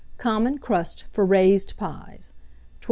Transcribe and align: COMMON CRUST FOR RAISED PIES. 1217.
COMMON 0.17 0.57
CRUST 0.57 1.05
FOR 1.11 1.23
RAISED 1.23 1.77
PIES. 1.77 2.33
1217. 2.33 2.35